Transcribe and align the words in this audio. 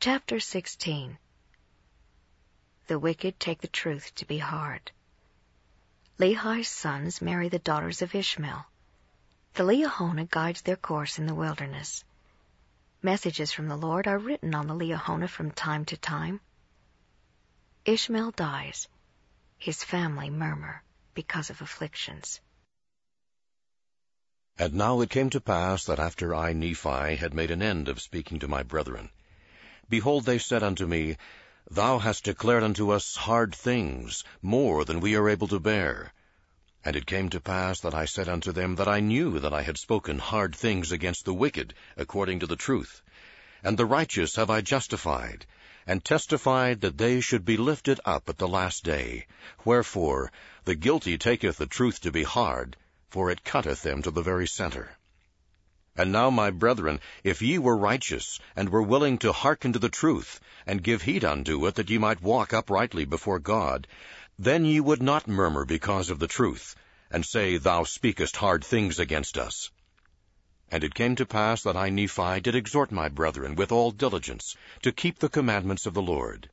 Chapter 0.00 0.38
16 0.38 1.18
The 2.86 3.00
wicked 3.00 3.40
take 3.40 3.60
the 3.60 3.66
truth 3.66 4.14
to 4.14 4.24
be 4.24 4.38
hard. 4.38 4.92
Lehi's 6.18 6.68
sons 6.68 7.20
marry 7.20 7.48
the 7.48 7.58
daughters 7.58 8.00
of 8.00 8.14
Ishmael. 8.14 8.64
The 9.54 9.64
Liahona 9.64 10.30
guides 10.30 10.62
their 10.62 10.76
course 10.76 11.18
in 11.18 11.26
the 11.26 11.34
wilderness. 11.34 12.04
Messages 13.02 13.50
from 13.50 13.66
the 13.66 13.76
Lord 13.76 14.06
are 14.06 14.20
written 14.20 14.54
on 14.54 14.68
the 14.68 14.74
Liahona 14.74 15.28
from 15.28 15.50
time 15.50 15.84
to 15.86 15.96
time. 15.96 16.40
Ishmael 17.84 18.30
dies. 18.30 18.86
His 19.56 19.82
family 19.82 20.30
murmur 20.30 20.84
because 21.14 21.50
of 21.50 21.60
afflictions. 21.60 22.40
And 24.56 24.74
now 24.74 25.00
it 25.00 25.10
came 25.10 25.30
to 25.30 25.40
pass 25.40 25.86
that 25.86 25.98
after 25.98 26.36
I, 26.36 26.52
Nephi, 26.52 27.16
had 27.16 27.34
made 27.34 27.50
an 27.50 27.62
end 27.62 27.88
of 27.88 28.00
speaking 28.00 28.38
to 28.38 28.46
my 28.46 28.62
brethren, 28.62 29.10
behold, 29.88 30.24
they 30.24 30.38
said 30.38 30.62
unto 30.62 30.86
me, 30.86 31.16
Thou 31.70 31.98
hast 31.98 32.24
declared 32.24 32.62
unto 32.62 32.90
us 32.90 33.16
hard 33.16 33.54
things, 33.54 34.24
more 34.42 34.84
than 34.84 35.00
we 35.00 35.14
are 35.16 35.28
able 35.28 35.48
to 35.48 35.60
bear. 35.60 36.12
And 36.84 36.96
it 36.96 37.06
came 37.06 37.28
to 37.30 37.40
pass 37.40 37.80
that 37.80 37.94
I 37.94 38.04
said 38.04 38.28
unto 38.28 38.52
them 38.52 38.76
that 38.76 38.88
I 38.88 39.00
knew 39.00 39.38
that 39.38 39.52
I 39.52 39.62
had 39.62 39.78
spoken 39.78 40.18
hard 40.18 40.54
things 40.54 40.92
against 40.92 41.24
the 41.24 41.34
wicked, 41.34 41.74
according 41.96 42.40
to 42.40 42.46
the 42.46 42.56
truth. 42.56 43.02
And 43.62 43.76
the 43.76 43.86
righteous 43.86 44.36
have 44.36 44.50
I 44.50 44.60
justified, 44.60 45.46
and 45.86 46.04
testified 46.04 46.82
that 46.82 46.98
they 46.98 47.20
should 47.20 47.44
be 47.46 47.56
lifted 47.56 47.98
up 48.04 48.28
at 48.28 48.36
the 48.36 48.46
last 48.46 48.84
day. 48.84 49.26
Wherefore 49.64 50.30
the 50.64 50.74
guilty 50.74 51.16
taketh 51.16 51.56
the 51.56 51.66
truth 51.66 52.00
to 52.02 52.12
be 52.12 52.24
hard, 52.24 52.76
for 53.08 53.30
it 53.30 53.42
cutteth 53.42 53.82
them 53.82 54.02
to 54.02 54.10
the 54.10 54.22
very 54.22 54.46
centre. 54.46 54.97
And 55.98 56.12
now, 56.12 56.30
my 56.30 56.50
brethren, 56.52 57.00
if 57.24 57.42
ye 57.42 57.58
were 57.58 57.76
righteous, 57.76 58.38
and 58.54 58.68
were 58.68 58.84
willing 58.84 59.18
to 59.18 59.32
hearken 59.32 59.72
to 59.72 59.80
the 59.80 59.88
truth, 59.88 60.38
and 60.64 60.80
give 60.80 61.02
heed 61.02 61.24
unto 61.24 61.66
it, 61.66 61.74
that 61.74 61.90
ye 61.90 61.98
might 61.98 62.22
walk 62.22 62.54
uprightly 62.54 63.04
before 63.04 63.40
God, 63.40 63.88
then 64.38 64.64
ye 64.64 64.78
would 64.78 65.02
not 65.02 65.26
murmur 65.26 65.64
because 65.64 66.08
of 66.08 66.20
the 66.20 66.28
truth, 66.28 66.76
and 67.10 67.26
say, 67.26 67.58
Thou 67.58 67.82
speakest 67.82 68.36
hard 68.36 68.64
things 68.64 69.00
against 69.00 69.36
us. 69.36 69.72
And 70.70 70.84
it 70.84 70.94
came 70.94 71.16
to 71.16 71.26
pass 71.26 71.64
that 71.64 71.76
I, 71.76 71.88
Nephi, 71.88 72.42
did 72.42 72.54
exhort 72.54 72.92
my 72.92 73.08
brethren 73.08 73.56
with 73.56 73.72
all 73.72 73.90
diligence 73.90 74.54
to 74.82 74.92
keep 74.92 75.18
the 75.18 75.28
commandments 75.28 75.84
of 75.84 75.94
the 75.94 76.00
Lord. 76.00 76.48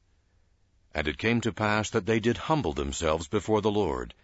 And 0.96 1.08
it 1.08 1.20
came 1.20 1.40
to 1.42 1.54
pass 1.54 1.92
that 1.92 2.08
they 2.08 2.20
did 2.20 2.38
humble 2.50 2.74
themselves 2.74 3.28
before 3.28 3.62
the 3.62 3.70
Lord, 3.70 4.16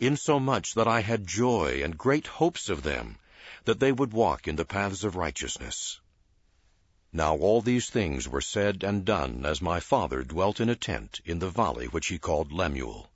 insomuch 0.00 0.72
that 0.72 0.88
I 0.88 1.02
had 1.02 1.26
joy 1.26 1.82
and 1.84 1.98
great 1.98 2.26
hopes 2.26 2.70
of 2.70 2.82
them, 2.82 3.18
that 3.64 3.80
they 3.80 3.92
would 3.92 4.12
walk 4.12 4.48
in 4.48 4.56
the 4.56 4.64
paths 4.64 5.04
of 5.04 5.16
righteousness. 5.16 6.00
Now 7.12 7.36
all 7.36 7.60
these 7.60 7.90
things 7.90 8.26
were 8.26 8.40
said 8.40 8.82
and 8.82 9.04
done 9.04 9.44
as 9.44 9.60
my 9.60 9.80
father 9.80 10.22
dwelt 10.22 10.60
in 10.60 10.68
a 10.68 10.74
tent 10.74 11.20
in 11.24 11.38
the 11.38 11.50
valley 11.50 11.86
which 11.86 12.06
he 12.06 12.18
called 12.18 12.52
Lemuel. 12.52 13.10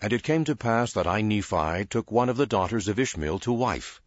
And 0.00 0.12
it 0.12 0.22
came 0.22 0.44
to 0.44 0.54
pass 0.54 0.92
that 0.92 1.06
I, 1.06 1.22
Nephi, 1.22 1.86
took 1.86 2.12
one 2.12 2.28
of 2.28 2.36
the 2.36 2.46
daughters 2.46 2.86
of 2.86 2.98
Ishmael 2.98 3.38
to 3.40 3.52
wife, 3.52 4.00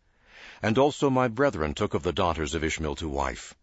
and 0.61 0.77
also 0.77 1.09
my 1.09 1.27
brethren 1.27 1.73
took 1.73 1.93
of 1.93 2.03
the 2.03 2.13
daughters 2.13 2.53
of 2.53 2.63
Ishmael 2.63 2.95
to 2.95 3.09
wife. 3.09 3.55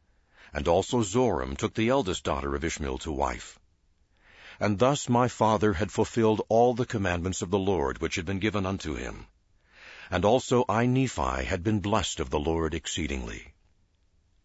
And 0.53 0.67
also 0.67 1.03
Zoram 1.03 1.57
took 1.57 1.75
the 1.75 1.89
eldest 1.89 2.25
daughter 2.25 2.55
of 2.55 2.65
Ishmael 2.65 2.99
to 2.99 3.13
wife. 3.13 3.59
And 4.59 4.79
thus 4.79 5.09
my 5.09 5.29
father 5.29 5.75
had 5.75 5.93
fulfilled 5.93 6.43
all 6.49 6.75
the 6.75 6.87
commandments 6.87 7.41
of 7.41 7.51
the 7.51 7.59
Lord 7.59 8.01
which 8.01 8.17
had 8.17 8.27
been 8.27 8.41
given 8.41 8.67
unto 8.67 8.95
him. 8.95 9.27
And 10.11 10.25
also 10.25 10.65
I, 10.69 10.87
Nephi, 10.87 11.45
had 11.45 11.63
been 11.63 11.81
blessed 11.81 12.21
of 12.21 12.31
the 12.31 12.41
Lord 12.41 12.73
exceedingly. 12.73 13.53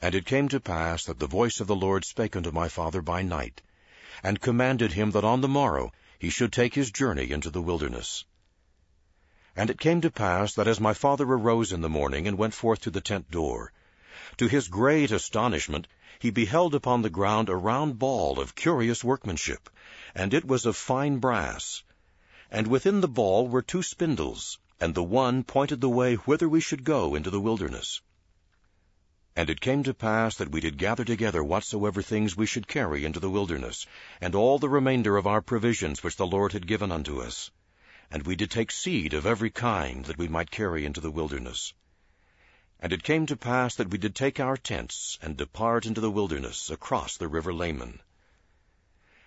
And 0.01 0.13
it 0.13 0.25
came 0.25 0.49
to 0.49 0.59
pass 0.59 1.05
that 1.05 1.19
the 1.19 1.27
voice 1.27 1.61
of 1.61 1.67
the 1.67 1.75
Lord 1.75 2.03
spake 2.03 2.35
unto 2.35 2.51
my 2.51 2.67
father 2.67 3.01
by 3.01 3.21
night, 3.21 3.61
and 4.21 4.41
commanded 4.41 4.91
him 4.91 5.11
that 5.11 5.23
on 5.23 5.39
the 5.39 5.47
morrow 5.47 5.93
he 6.19 6.29
should 6.29 6.51
take 6.51 6.75
his 6.75 6.91
journey 6.91 7.31
into 7.31 7.49
the 7.49 7.61
wilderness. 7.61 8.25
And 9.55 9.69
it 9.69 9.79
came 9.79 10.01
to 10.01 10.11
pass 10.11 10.53
that 10.55 10.67
as 10.67 10.79
my 10.79 10.93
father 10.93 11.25
arose 11.25 11.71
in 11.71 11.81
the 11.81 11.89
morning 11.89 12.27
and 12.27 12.37
went 12.37 12.53
forth 12.53 12.81
to 12.81 12.91
the 12.91 13.01
tent 13.01 13.31
door, 13.31 13.71
to 14.37 14.47
his 14.47 14.67
great 14.67 15.11
astonishment 15.11 15.87
he 16.19 16.29
beheld 16.29 16.75
upon 16.75 17.01
the 17.01 17.09
ground 17.09 17.49
a 17.49 17.55
round 17.55 17.99
ball 17.99 18.39
of 18.39 18.55
curious 18.55 19.03
workmanship, 19.03 19.69
and 20.13 20.33
it 20.33 20.45
was 20.45 20.65
of 20.65 20.75
fine 20.75 21.19
brass. 21.19 21.83
And 22.51 22.67
within 22.67 23.01
the 23.01 23.07
ball 23.07 23.47
were 23.47 23.61
two 23.61 23.83
spindles, 23.83 24.59
and 24.83 24.93
the 24.93 25.03
one 25.03 25.43
pointed 25.43 25.81
the 25.81 25.89
way 25.89 26.15
whither 26.15 26.49
we 26.49 26.61
should 26.61 26.83
go 26.83 27.15
into 27.15 27.31
the 27.31 27.41
wilderness. 27.47 28.01
And 29.35 29.49
it 29.49 29.61
came 29.67 29.83
to 29.83 29.93
pass 29.93 30.35
that 30.35 30.51
we 30.51 30.61
did 30.61 30.77
gather 30.77 31.05
together 31.05 31.43
whatsoever 31.43 32.01
things 32.01 32.37
we 32.37 32.45
should 32.45 32.67
carry 32.67 33.05
into 33.05 33.19
the 33.19 33.29
wilderness, 33.37 33.87
and 34.21 34.35
all 34.35 34.59
the 34.59 34.69
remainder 34.77 35.17
of 35.17 35.25
our 35.25 35.41
provisions 35.41 36.03
which 36.03 36.17
the 36.17 36.27
Lord 36.27 36.53
had 36.53 36.67
given 36.67 36.91
unto 36.91 37.21
us 37.21 37.49
and 38.13 38.27
we 38.27 38.35
did 38.35 38.51
take 38.51 38.69
seed 38.69 39.11
of 39.11 39.25
every 39.25 39.49
kind 39.49 40.05
that 40.05 40.19
we 40.19 40.27
might 40.27 40.51
carry 40.51 40.85
into 40.85 41.01
the 41.01 41.09
wilderness. 41.09 41.73
And 42.79 42.93
it 42.93 43.01
came 43.01 43.25
to 43.25 43.35
pass 43.35 43.73
that 43.75 43.89
we 43.89 43.97
did 43.97 44.13
take 44.13 44.39
our 44.39 44.55
tents, 44.55 45.17
and 45.19 45.35
depart 45.35 45.87
into 45.87 45.99
the 45.99 46.11
wilderness 46.11 46.69
across 46.69 47.17
the 47.17 47.27
river 47.27 47.51
Laman. 47.51 47.99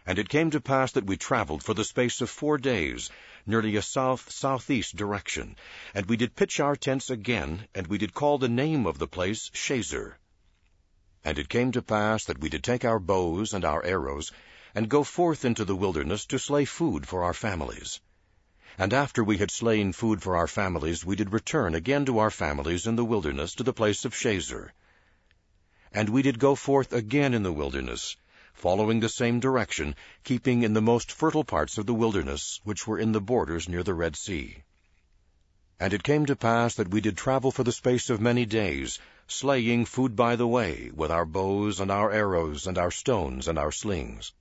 And 0.07 0.21
it 0.21 0.29
came 0.29 0.53
to 0.53 0.61
pass 0.61 0.93
that 0.93 1.07
we 1.07 1.17
traveled 1.17 1.65
for 1.65 1.75
the 1.75 1.85
space 1.85 2.21
of 2.21 2.31
four 2.31 2.59
days, 2.59 3.11
nearly 3.45 3.75
a 3.75 3.83
south-southeast 3.83 4.95
direction, 4.95 5.57
and 5.95 6.07
we 6.07 6.17
did 6.17 6.37
pitch 6.37 6.61
our 6.61 6.77
tents 6.77 7.11
again, 7.11 7.67
and 7.75 7.89
we 7.89 7.99
did 7.99 8.15
call 8.15 8.39
the 8.39 8.49
name 8.49 8.87
of 8.87 8.99
the 8.99 9.09
place 9.09 9.51
Shazer. 9.51 10.15
And 11.25 11.41
it 11.41 11.49
came 11.49 11.73
to 11.73 11.83
pass 11.83 12.25
that 12.27 12.39
we 12.39 12.49
did 12.49 12.63
take 12.63 12.85
our 12.85 13.01
bows 13.01 13.53
and 13.53 13.65
our 13.65 13.85
arrows, 13.85 14.31
and 14.77 14.89
go 14.89 15.03
forth 15.03 15.45
into 15.45 15.65
the 15.65 15.75
wilderness 15.75 16.25
to 16.27 16.39
slay 16.39 16.67
food 16.67 17.09
for 17.09 17.25
our 17.25 17.35
families. 17.35 18.01
And 18.79 18.93
after 18.93 19.25
we 19.25 19.39
had 19.39 19.51
slain 19.51 19.93
food 19.93 20.23
for 20.23 20.37
our 20.37 20.47
families, 20.47 21.05
we 21.05 21.17
did 21.17 21.33
return 21.33 21.75
again 21.75 22.05
to 22.05 22.19
our 22.19 22.31
families 22.31 22.87
in 22.87 22.95
the 22.95 23.05
wilderness 23.05 23.55
to 23.55 23.65
the 23.65 23.73
place 23.73 24.05
of 24.05 24.15
Shazer. 24.15 24.71
And 25.93 26.11
we 26.11 26.23
did 26.23 26.39
go 26.39 26.55
forth 26.55 26.93
again 26.93 27.35
in 27.35 27.43
the 27.43 27.53
wilderness, 27.53 28.17
following 28.57 29.01
the 29.01 29.09
same 29.09 29.39
direction, 29.39 29.95
keeping 30.25 30.63
in 30.63 30.73
the 30.73 30.81
most 30.81 31.13
fertile 31.13 31.45
parts 31.45 31.77
of 31.77 31.85
the 31.85 31.93
wilderness, 31.93 32.59
which 32.65 32.87
were 32.87 32.99
in 32.99 33.13
the 33.13 33.21
borders 33.21 33.69
near 33.69 33.83
the 33.83 33.93
Red 33.93 34.17
Sea. 34.17 34.65
And 35.79 35.93
it 35.93 36.03
came 36.03 36.25
to 36.25 36.35
pass 36.35 36.75
that 36.77 36.89
we 36.89 37.03
did 37.03 37.19
travel 37.19 37.53
for 37.53 37.65
the 37.65 37.71
space 37.71 38.09
of 38.09 38.19
many 38.19 38.47
days, 38.47 38.99
slaying 39.27 39.85
food 39.85 40.17
by 40.17 40.37
the 40.37 40.47
way, 40.47 40.91
with 40.95 41.11
our 41.11 41.27
bows 41.27 41.81
and 41.81 41.91
our 41.91 42.11
arrows 42.11 42.67
and 42.67 42.79
our 42.79 42.91
stones 42.91 43.47
and 43.47 43.59
our 43.59 43.71
slings. 43.71 44.33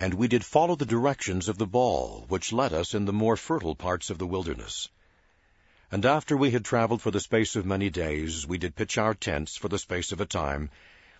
And 0.00 0.14
we 0.14 0.26
did 0.26 0.44
follow 0.44 0.74
the 0.74 0.84
directions 0.84 1.48
of 1.48 1.58
the 1.58 1.66
ball, 1.66 2.24
which 2.26 2.52
led 2.52 2.72
us 2.72 2.92
in 2.92 3.04
the 3.04 3.12
more 3.12 3.36
fertile 3.36 3.76
parts 3.76 4.10
of 4.10 4.18
the 4.18 4.26
wilderness. 4.26 4.88
And 5.92 6.04
after 6.04 6.36
we 6.36 6.50
had 6.50 6.64
traveled 6.64 7.02
for 7.02 7.12
the 7.12 7.20
space 7.20 7.54
of 7.54 7.66
many 7.66 7.88
days, 7.88 8.44
we 8.44 8.58
did 8.58 8.74
pitch 8.74 8.98
our 8.98 9.14
tents 9.14 9.56
for 9.56 9.68
the 9.68 9.78
space 9.78 10.10
of 10.10 10.20
a 10.20 10.26
time, 10.26 10.70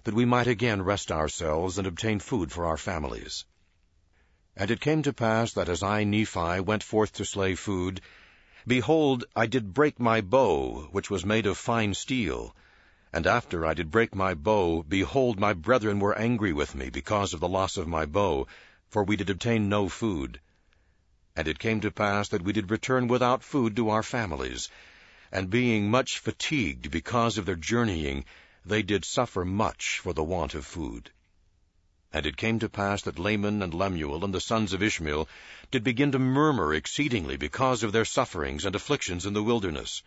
that 0.04 0.14
we 0.14 0.24
might 0.24 0.46
again 0.46 0.82
rest 0.82 1.12
ourselves 1.12 1.78
and 1.78 1.86
obtain 1.86 2.18
food 2.18 2.50
for 2.50 2.66
our 2.66 2.76
families. 2.76 3.44
And 4.56 4.70
it 4.70 4.80
came 4.80 5.02
to 5.02 5.12
pass 5.12 5.52
that 5.52 5.68
as 5.68 5.82
I, 5.82 6.04
Nephi, 6.04 6.60
went 6.60 6.82
forth 6.82 7.12
to 7.14 7.24
slay 7.24 7.54
food, 7.54 8.00
behold, 8.66 9.24
I 9.34 9.46
did 9.46 9.72
break 9.72 9.98
my 9.98 10.20
bow, 10.20 10.88
which 10.90 11.10
was 11.10 11.24
made 11.24 11.46
of 11.46 11.56
fine 11.56 11.94
steel, 11.94 12.54
and 13.14 13.26
after 13.26 13.66
I 13.66 13.74
did 13.74 13.90
break 13.90 14.14
my 14.14 14.32
bow, 14.32 14.82
behold, 14.82 15.38
my 15.38 15.52
brethren 15.52 15.98
were 15.98 16.16
angry 16.18 16.52
with 16.52 16.74
me 16.74 16.88
because 16.88 17.34
of 17.34 17.40
the 17.40 17.48
loss 17.48 17.76
of 17.76 17.86
my 17.86 18.06
bow, 18.06 18.46
for 18.88 19.04
we 19.04 19.16
did 19.16 19.28
obtain 19.28 19.68
no 19.68 19.88
food. 19.88 20.40
And 21.36 21.46
it 21.46 21.58
came 21.58 21.80
to 21.80 21.90
pass 21.90 22.28
that 22.28 22.42
we 22.42 22.52
did 22.52 22.70
return 22.70 23.08
without 23.08 23.42
food 23.42 23.76
to 23.76 23.90
our 23.90 24.02
families, 24.02 24.70
and 25.30 25.50
being 25.50 25.90
much 25.90 26.18
fatigued 26.18 26.90
because 26.90 27.38
of 27.38 27.46
their 27.46 27.56
journeying, 27.56 28.24
they 28.64 28.82
did 28.82 29.04
suffer 29.04 29.44
much 29.44 29.98
for 29.98 30.12
the 30.12 30.22
want 30.22 30.54
of 30.54 30.64
food. 30.64 31.10
And 32.12 32.26
it 32.26 32.36
came 32.36 32.58
to 32.58 32.68
pass 32.68 33.02
that 33.02 33.18
Laman 33.18 33.62
and 33.62 33.72
Lemuel 33.72 34.24
and 34.24 34.34
the 34.34 34.40
sons 34.40 34.72
of 34.72 34.82
Ishmael 34.82 35.28
did 35.70 35.82
begin 35.82 36.12
to 36.12 36.18
murmur 36.18 36.74
exceedingly 36.74 37.36
because 37.36 37.82
of 37.82 37.92
their 37.92 38.04
sufferings 38.04 38.64
and 38.64 38.76
afflictions 38.76 39.24
in 39.24 39.32
the 39.32 39.42
wilderness. 39.42 40.02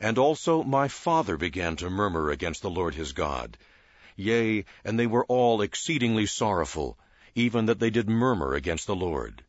And 0.00 0.18
also 0.18 0.62
my 0.62 0.88
father 0.88 1.36
began 1.36 1.76
to 1.76 1.90
murmur 1.90 2.30
against 2.30 2.62
the 2.62 2.70
Lord 2.70 2.94
his 2.94 3.12
God. 3.12 3.56
Yea, 4.16 4.64
and 4.84 4.98
they 4.98 5.06
were 5.06 5.24
all 5.26 5.62
exceedingly 5.62 6.26
sorrowful, 6.26 6.98
even 7.34 7.66
that 7.66 7.78
they 7.78 7.90
did 7.90 8.08
murmur 8.08 8.54
against 8.54 8.86
the 8.88 8.96
Lord. 8.96 9.44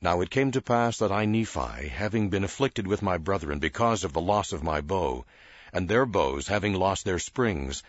Now 0.00 0.20
it 0.22 0.30
came 0.30 0.50
to 0.52 0.62
pass 0.62 0.98
that 0.98 1.12
I, 1.12 1.26
Nephi, 1.26 1.88
having 1.88 2.30
been 2.30 2.44
afflicted 2.44 2.86
with 2.86 3.02
my 3.02 3.18
brethren 3.18 3.58
because 3.58 4.02
of 4.02 4.12
the 4.12 4.20
loss 4.20 4.52
of 4.52 4.62
my 4.62 4.80
bow, 4.80 5.26
and 5.74 5.88
their 5.88 6.06
bows 6.06 6.46
having 6.46 6.72
lost 6.72 7.04
their 7.04 7.18
springs, 7.18 7.82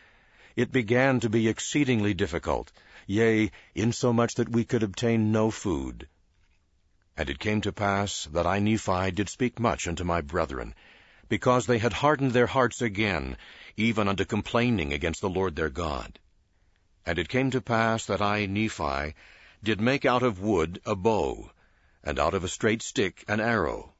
it 0.56 0.72
began 0.72 1.20
to 1.20 1.30
be 1.30 1.48
exceedingly 1.48 2.14
difficult, 2.14 2.72
yea, 3.06 3.52
insomuch 3.76 4.34
that 4.36 4.50
we 4.50 4.66
could 4.66 4.82
obtain 4.82 5.32
no 5.32 5.52
food. 5.52 6.08
And 7.16 7.30
it 7.30 7.40
came 7.40 7.62
to 7.62 7.72
pass 7.72 8.28
that 8.34 8.48
I, 8.48 8.60
Nephi, 8.60 9.12
did 9.12 9.30
speak 9.30 9.60
much 9.60 9.88
unto 9.88 10.04
my 10.04 10.22
brethren, 10.22 10.74
because 11.30 11.66
they 11.66 11.78
had 11.78 11.94
hardened 11.94 12.32
their 12.32 12.48
hearts 12.48 12.82
again, 12.82 13.38
even 13.78 14.08
unto 14.08 14.26
complaining 14.26 14.92
against 14.92 15.22
the 15.22 15.30
Lord 15.30 15.56
their 15.56 15.70
God. 15.70 16.20
And 17.06 17.20
it 17.20 17.30
came 17.30 17.52
to 17.52 17.62
pass 17.62 18.06
that 18.08 18.22
I, 18.22 18.48
Nephi, 18.48 19.14
did 19.64 19.80
make 19.80 20.06
out 20.06 20.24
of 20.24 20.40
wood 20.40 20.82
a 20.86 20.96
bow, 20.96 21.52
and 22.04 22.20
out 22.20 22.34
of 22.34 22.44
a 22.44 22.50
straight 22.50 22.82
stick 22.82 23.24
an 23.28 23.40
arrow. 23.40 23.95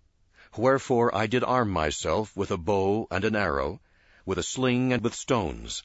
Wherefore 0.58 1.14
I 1.14 1.28
did 1.28 1.44
arm 1.44 1.70
myself 1.70 2.34
with 2.38 2.50
a 2.50 2.58
bow 2.58 3.08
and 3.12 3.26
an 3.26 3.36
arrow, 3.36 3.82
with 4.26 4.38
a 4.38 4.44
sling 4.44 4.94
and 4.94 5.04
with 5.04 5.14
stones. 5.14 5.84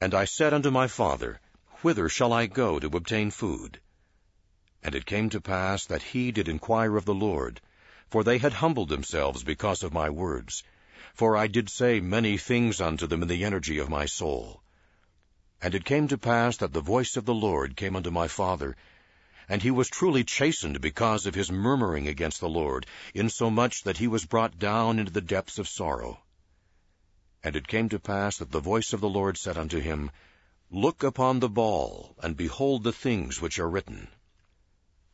And 0.00 0.14
I 0.14 0.24
said 0.24 0.54
unto 0.54 0.70
my 0.70 0.86
father, 0.88 1.38
Whither 1.82 2.08
shall 2.08 2.32
I 2.32 2.46
go 2.46 2.78
to 2.78 2.96
obtain 2.96 3.30
food? 3.30 3.78
And 4.82 4.94
it 4.94 5.04
came 5.04 5.28
to 5.28 5.40
pass 5.42 5.84
that 5.84 6.00
he 6.02 6.32
did 6.32 6.48
inquire 6.48 6.96
of 6.96 7.04
the 7.04 7.12
Lord, 7.14 7.60
for 8.08 8.24
they 8.24 8.38
had 8.38 8.54
humbled 8.54 8.88
themselves 8.88 9.44
because 9.44 9.82
of 9.82 9.92
my 9.92 10.08
words. 10.08 10.62
For 11.12 11.36
I 11.36 11.46
did 11.46 11.68
say 11.68 12.00
many 12.00 12.38
things 12.38 12.80
unto 12.80 13.06
them 13.06 13.20
in 13.20 13.28
the 13.28 13.44
energy 13.44 13.76
of 13.76 13.90
my 13.90 14.06
soul. 14.06 14.62
And 15.60 15.74
it 15.74 15.84
came 15.84 16.08
to 16.08 16.16
pass 16.16 16.56
that 16.56 16.72
the 16.72 16.80
voice 16.80 17.18
of 17.18 17.26
the 17.26 17.34
Lord 17.34 17.76
came 17.76 17.94
unto 17.94 18.10
my 18.10 18.28
father, 18.28 18.76
and 19.50 19.62
he 19.62 19.70
was 19.72 19.88
truly 19.88 20.22
chastened 20.22 20.80
because 20.80 21.26
of 21.26 21.34
his 21.34 21.50
murmuring 21.50 22.06
against 22.06 22.38
the 22.38 22.48
Lord, 22.48 22.86
insomuch 23.14 23.82
that 23.82 23.98
he 23.98 24.06
was 24.06 24.24
brought 24.24 24.60
down 24.60 25.00
into 25.00 25.10
the 25.10 25.20
depths 25.20 25.58
of 25.58 25.66
sorrow. 25.66 26.22
And 27.42 27.56
it 27.56 27.66
came 27.66 27.88
to 27.88 27.98
pass 27.98 28.36
that 28.36 28.52
the 28.52 28.60
voice 28.60 28.92
of 28.92 29.00
the 29.00 29.08
Lord 29.08 29.36
said 29.36 29.58
unto 29.58 29.80
him, 29.80 30.12
Look 30.70 31.02
upon 31.02 31.40
the 31.40 31.48
ball, 31.48 32.14
and 32.22 32.36
behold 32.36 32.84
the 32.84 32.92
things 32.92 33.40
which 33.40 33.58
are 33.58 33.68
written. 33.68 34.06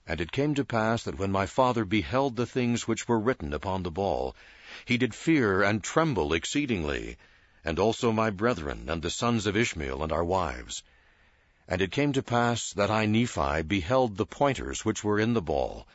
And 0.06 0.20
it 0.20 0.32
came 0.32 0.54
to 0.56 0.66
pass 0.66 1.04
that 1.04 1.18
when 1.18 1.32
my 1.32 1.46
father 1.46 1.86
beheld 1.86 2.36
the 2.36 2.44
things 2.44 2.86
which 2.86 3.08
were 3.08 3.18
written 3.18 3.54
upon 3.54 3.84
the 3.84 3.90
ball, 3.90 4.36
he 4.84 4.98
did 4.98 5.14
fear 5.14 5.62
and 5.62 5.82
tremble 5.82 6.34
exceedingly, 6.34 7.16
and 7.64 7.78
also 7.78 8.12
my 8.12 8.28
brethren, 8.28 8.90
and 8.90 9.00
the 9.00 9.10
sons 9.10 9.46
of 9.46 9.56
Ishmael, 9.56 10.02
and 10.02 10.12
our 10.12 10.24
wives. 10.24 10.82
And 11.68 11.82
it 11.82 11.90
came 11.90 12.12
to 12.12 12.22
pass 12.22 12.72
that 12.74 12.92
I, 12.92 13.06
Nephi, 13.06 13.62
beheld 13.62 14.16
the 14.16 14.24
pointers 14.24 14.84
which 14.84 15.02
were 15.02 15.18
in 15.18 15.34
the 15.34 15.42
ball, 15.42 15.86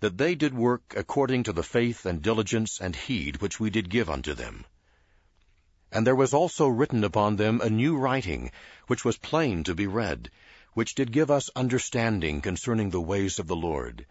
that 0.00 0.18
they 0.18 0.34
did 0.34 0.52
work 0.52 0.94
according 0.96 1.44
to 1.44 1.52
the 1.52 1.62
faith 1.62 2.04
and 2.04 2.20
diligence 2.20 2.80
and 2.80 2.96
heed 2.96 3.36
which 3.36 3.60
we 3.60 3.70
did 3.70 3.88
give 3.88 4.10
unto 4.10 4.34
them. 4.34 4.64
And 5.92 6.04
there 6.04 6.16
was 6.16 6.34
also 6.34 6.66
written 6.66 7.04
upon 7.04 7.36
them 7.36 7.60
a 7.60 7.70
new 7.70 7.96
writing, 7.96 8.50
which 8.88 9.04
was 9.04 9.16
plain 9.16 9.62
to 9.62 9.76
be 9.76 9.86
read, 9.86 10.28
which 10.72 10.96
did 10.96 11.12
give 11.12 11.30
us 11.30 11.50
understanding 11.54 12.40
concerning 12.40 12.90
the 12.90 13.00
ways 13.00 13.38
of 13.38 13.46
the 13.46 13.54
Lord. 13.54 14.06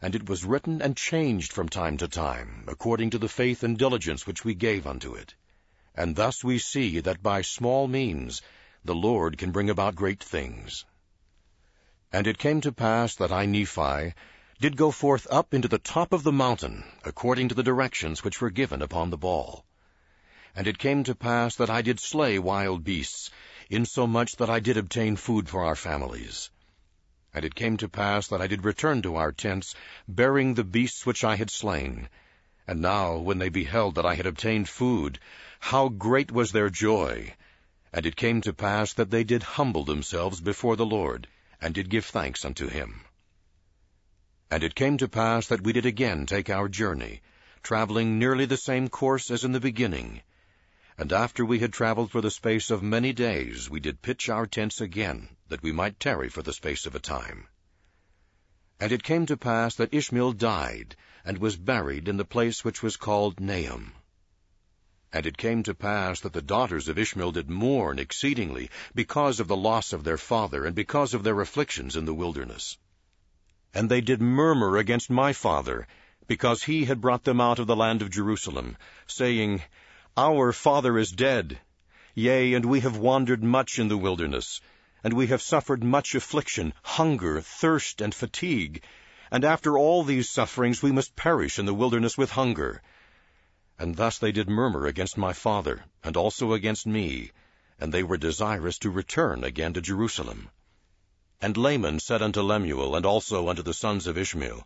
And 0.00 0.14
it 0.14 0.28
was 0.28 0.44
written 0.44 0.80
and 0.80 0.96
changed 0.96 1.52
from 1.52 1.68
time 1.68 1.96
to 1.96 2.06
time, 2.06 2.66
according 2.68 3.10
to 3.10 3.18
the 3.18 3.28
faith 3.28 3.64
and 3.64 3.76
diligence 3.76 4.28
which 4.28 4.44
we 4.44 4.54
gave 4.54 4.86
unto 4.86 5.14
it. 5.14 5.34
And 5.96 6.14
thus 6.14 6.44
we 6.44 6.58
see 6.58 7.00
that 7.00 7.20
by 7.20 7.42
small 7.42 7.88
means 7.88 8.42
the 8.84 8.94
Lord 8.94 9.38
can 9.38 9.52
bring 9.52 9.70
about 9.70 9.94
great 9.94 10.22
things. 10.22 10.84
And 12.12 12.26
it 12.26 12.36
came 12.36 12.60
to 12.62 12.72
pass 12.72 13.14
that 13.14 13.30
I, 13.30 13.46
Nephi, 13.46 14.14
did 14.60 14.76
go 14.76 14.90
forth 14.90 15.26
up 15.30 15.54
into 15.54 15.68
the 15.68 15.78
top 15.78 16.12
of 16.12 16.24
the 16.24 16.32
mountain, 16.32 16.84
according 17.04 17.48
to 17.48 17.54
the 17.54 17.62
directions 17.62 18.22
which 18.22 18.40
were 18.40 18.50
given 18.50 18.82
upon 18.82 19.10
the 19.10 19.16
ball. 19.16 19.64
And 20.54 20.66
it 20.66 20.78
came 20.78 21.04
to 21.04 21.14
pass 21.14 21.56
that 21.56 21.70
I 21.70 21.82
did 21.82 22.00
slay 22.00 22.38
wild 22.38 22.84
beasts, 22.84 23.30
insomuch 23.70 24.36
that 24.36 24.50
I 24.50 24.60
did 24.60 24.76
obtain 24.76 25.16
food 25.16 25.48
for 25.48 25.64
our 25.64 25.76
families. 25.76 26.50
And 27.32 27.44
it 27.44 27.54
came 27.54 27.76
to 27.78 27.88
pass 27.88 28.28
that 28.28 28.42
I 28.42 28.46
did 28.46 28.64
return 28.64 29.00
to 29.02 29.16
our 29.16 29.32
tents, 29.32 29.74
bearing 30.06 30.54
the 30.54 30.64
beasts 30.64 31.06
which 31.06 31.24
I 31.24 31.36
had 31.36 31.50
slain. 31.50 32.08
And 32.66 32.80
now, 32.80 33.16
when 33.16 33.38
they 33.38 33.48
beheld 33.48 33.94
that 33.94 34.06
I 34.06 34.16
had 34.16 34.26
obtained 34.26 34.68
food, 34.68 35.18
how 35.60 35.88
great 35.88 36.30
was 36.30 36.52
their 36.52 36.68
joy! 36.68 37.34
And 37.92 38.06
it 38.06 38.16
came 38.16 38.40
to 38.42 38.52
pass 38.52 38.92
that 38.94 39.10
they 39.10 39.24
did 39.24 39.42
humble 39.42 39.84
themselves 39.84 40.40
before 40.40 40.76
the 40.76 40.86
Lord, 40.86 41.28
and 41.60 41.74
did 41.74 41.90
give 41.90 42.06
thanks 42.06 42.44
unto 42.44 42.68
him. 42.68 43.02
And 44.50 44.62
it 44.62 44.74
came 44.74 44.98
to 44.98 45.08
pass 45.08 45.46
that 45.48 45.62
we 45.62 45.72
did 45.72 45.86
again 45.86 46.26
take 46.26 46.50
our 46.50 46.68
journey, 46.68 47.22
traveling 47.62 48.18
nearly 48.18 48.46
the 48.46 48.56
same 48.56 48.88
course 48.88 49.30
as 49.30 49.44
in 49.44 49.52
the 49.52 49.60
beginning, 49.60 50.22
and 50.98 51.12
after 51.12 51.44
we 51.44 51.58
had 51.58 51.72
traveled 51.72 52.10
for 52.10 52.20
the 52.20 52.30
space 52.30 52.70
of 52.70 52.82
many 52.82 53.12
days, 53.12 53.70
we 53.70 53.80
did 53.80 54.02
pitch 54.02 54.28
our 54.28 54.46
tents 54.46 54.80
again, 54.80 55.30
that 55.48 55.62
we 55.62 55.72
might 55.72 55.98
tarry 55.98 56.28
for 56.28 56.42
the 56.42 56.52
space 56.52 56.84
of 56.84 56.94
a 56.94 57.00
time. 57.00 57.48
And 58.78 58.92
it 58.92 59.02
came 59.02 59.24
to 59.26 59.36
pass 59.36 59.74
that 59.76 59.94
Ishmael 59.94 60.34
died, 60.34 60.94
and 61.24 61.38
was 61.38 61.56
buried 61.56 62.08
in 62.08 62.18
the 62.18 62.24
place 62.24 62.62
which 62.62 62.82
was 62.82 62.96
called 62.96 63.40
Nahom. 63.40 63.92
And 65.12 65.26
it 65.26 65.36
came 65.36 65.62
to 65.64 65.74
pass 65.74 66.20
that 66.20 66.32
the 66.32 66.40
daughters 66.40 66.88
of 66.88 66.98
Ishmael 66.98 67.32
did 67.32 67.50
mourn 67.50 67.98
exceedingly, 67.98 68.70
because 68.94 69.40
of 69.40 69.48
the 69.48 69.56
loss 69.56 69.92
of 69.92 70.04
their 70.04 70.16
father, 70.16 70.64
and 70.64 70.74
because 70.74 71.12
of 71.12 71.22
their 71.22 71.40
afflictions 71.40 71.96
in 71.96 72.06
the 72.06 72.14
wilderness. 72.14 72.78
And 73.74 73.90
they 73.90 74.00
did 74.00 74.22
murmur 74.22 74.78
against 74.78 75.10
my 75.10 75.32
father, 75.32 75.86
because 76.26 76.62
he 76.62 76.86
had 76.86 77.00
brought 77.00 77.24
them 77.24 77.40
out 77.40 77.58
of 77.58 77.66
the 77.66 77.76
land 77.76 78.00
of 78.00 78.10
Jerusalem, 78.10 78.76
saying, 79.06 79.62
our 80.16 80.52
father 80.52 80.98
is 80.98 81.10
dead. 81.10 81.58
Yea, 82.14 82.52
and 82.52 82.66
we 82.66 82.80
have 82.80 82.98
wandered 82.98 83.42
much 83.42 83.78
in 83.78 83.88
the 83.88 83.96
wilderness, 83.96 84.60
and 85.02 85.14
we 85.14 85.28
have 85.28 85.40
suffered 85.40 85.82
much 85.82 86.14
affliction, 86.14 86.74
hunger, 86.82 87.40
thirst, 87.40 88.02
and 88.02 88.14
fatigue. 88.14 88.82
And 89.30 89.42
after 89.42 89.78
all 89.78 90.04
these 90.04 90.28
sufferings 90.28 90.82
we 90.82 90.92
must 90.92 91.16
perish 91.16 91.58
in 91.58 91.64
the 91.64 91.72
wilderness 91.72 92.18
with 92.18 92.30
hunger. 92.32 92.82
And 93.82 93.96
thus 93.96 94.16
they 94.16 94.30
did 94.30 94.48
murmur 94.48 94.86
against 94.86 95.18
my 95.18 95.32
father, 95.32 95.82
and 96.04 96.16
also 96.16 96.52
against 96.52 96.86
me, 96.86 97.32
and 97.80 97.92
they 97.92 98.04
were 98.04 98.16
desirous 98.16 98.78
to 98.78 98.90
return 98.90 99.42
again 99.42 99.72
to 99.72 99.80
Jerusalem. 99.80 100.50
And 101.40 101.56
Laman 101.56 101.98
said 101.98 102.22
unto 102.22 102.42
Lemuel, 102.42 102.94
and 102.94 103.04
also 103.04 103.48
unto 103.48 103.60
the 103.60 103.74
sons 103.74 104.06
of 104.06 104.16
Ishmael, 104.16 104.64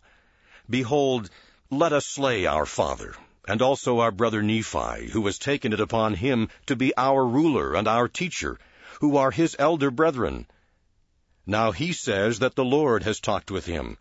Behold, 0.69 1.31
let 1.71 1.93
us 1.93 2.05
slay 2.05 2.45
our 2.45 2.67
father, 2.67 3.15
and 3.47 3.59
also 3.59 4.01
our 4.01 4.11
brother 4.11 4.43
Nephi, 4.43 5.09
who 5.09 5.25
has 5.25 5.39
taken 5.39 5.73
it 5.73 5.79
upon 5.79 6.13
him 6.13 6.47
to 6.67 6.75
be 6.75 6.95
our 6.95 7.25
ruler 7.25 7.73
and 7.73 7.87
our 7.87 8.07
teacher, 8.07 8.59
who 8.99 9.17
are 9.17 9.31
his 9.31 9.55
elder 9.57 9.89
brethren. 9.89 10.45
Now 11.43 11.71
he 11.71 11.91
says 11.91 12.37
that 12.37 12.53
the 12.53 12.63
Lord 12.63 13.01
has 13.01 13.19
talked 13.19 13.49
with 13.49 13.65
him, 13.65 13.97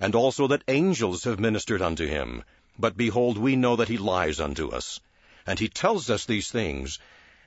and 0.00 0.16
also 0.16 0.48
that 0.48 0.64
angels 0.66 1.22
have 1.22 1.38
ministered 1.38 1.82
unto 1.82 2.04
him. 2.04 2.42
But 2.78 2.96
behold, 2.96 3.38
we 3.38 3.56
know 3.56 3.76
that 3.76 3.88
he 3.88 3.98
lies 3.98 4.40
unto 4.40 4.68
us. 4.68 5.00
And 5.46 5.58
he 5.58 5.68
tells 5.68 6.10
us 6.10 6.24
these 6.24 6.50
things, 6.50 6.98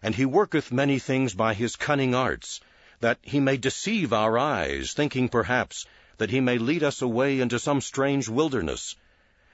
and 0.01 0.15
he 0.15 0.25
worketh 0.25 0.71
many 0.71 0.99
things 0.99 1.33
by 1.33 1.53
his 1.53 1.75
cunning 1.75 2.15
arts, 2.15 2.61
that 2.99 3.19
he 3.21 3.39
may 3.39 3.57
deceive 3.57 4.13
our 4.13 4.37
eyes, 4.37 4.93
thinking 4.93 5.29
perhaps 5.29 5.85
that 6.17 6.29
he 6.29 6.39
may 6.39 6.57
lead 6.57 6.83
us 6.83 7.01
away 7.01 7.39
into 7.39 7.59
some 7.59 7.81
strange 7.81 8.27
wilderness. 8.27 8.95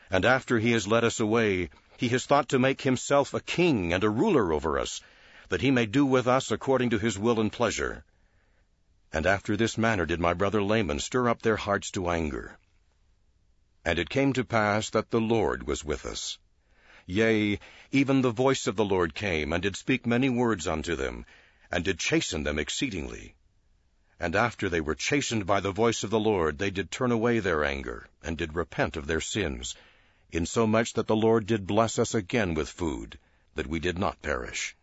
And 0.10 0.26
after 0.26 0.60
he 0.60 0.72
has 0.72 0.88
led 0.88 1.04
us 1.04 1.20
away, 1.20 1.70
he 1.98 2.10
has 2.10 2.26
thought 2.26 2.50
to 2.50 2.60
make 2.60 2.82
himself 2.82 3.34
a 3.34 3.40
king 3.40 3.94
and 3.94 4.04
a 4.04 4.10
ruler 4.10 4.54
over 4.54 4.80
us, 4.80 5.02
that 5.50 5.62
he 5.62 5.72
may 5.72 5.86
do 5.86 6.06
with 6.06 6.28
us 6.28 6.52
according 6.52 6.90
to 6.92 7.00
his 7.00 7.18
will 7.18 7.40
and 7.40 7.52
pleasure. 7.52 8.04
And 9.12 9.26
after 9.26 9.56
this 9.56 9.78
manner 9.78 10.06
did 10.06 10.20
my 10.20 10.34
brother 10.34 10.62
Laman 10.62 11.00
stir 11.00 11.30
up 11.30 11.42
their 11.42 11.58
hearts 11.58 11.92
to 11.92 12.10
anger. 12.10 12.58
And 13.88 14.00
it 14.00 14.10
came 14.10 14.34
to 14.34 14.44
pass 14.44 14.90
that 14.90 15.12
the 15.12 15.22
Lord 15.22 15.68
was 15.68 15.86
with 15.86 16.08
us. 16.08 16.40
Yea, 17.06 17.60
even 17.92 18.24
the 18.24 18.32
voice 18.32 18.66
of 18.66 18.76
the 18.76 18.84
Lord 18.84 19.14
came, 19.14 19.54
and 19.54 19.62
did 19.62 19.76
speak 19.76 20.08
many 20.08 20.28
words 20.28 20.68
unto 20.68 20.96
them, 20.96 21.24
and 21.72 21.86
did 21.86 22.00
chasten 22.00 22.42
them 22.44 22.58
exceedingly. 22.58 23.36
And 24.20 24.36
after 24.36 24.70
they 24.70 24.82
were 24.82 24.96
chastened 24.96 25.46
by 25.46 25.60
the 25.60 25.72
voice 25.72 26.04
of 26.04 26.10
the 26.10 26.20
Lord, 26.20 26.58
they 26.58 26.72
did 26.72 26.90
turn 26.90 27.12
away 27.12 27.38
their 27.40 27.64
anger, 27.64 28.08
and 28.24 28.40
did 28.40 28.56
repent 28.56 28.98
of 28.98 29.06
their 29.06 29.22
sins, 29.22 29.76
insomuch 30.32 30.94
that 30.94 31.06
the 31.06 31.16
Lord 31.16 31.46
did 31.46 31.68
bless 31.68 32.00
us 32.00 32.16
again 32.16 32.56
with 32.56 32.70
food, 32.70 33.20
that 33.54 33.68
we 33.68 33.80
did 33.80 34.00
not 34.00 34.22
perish. 34.24 34.76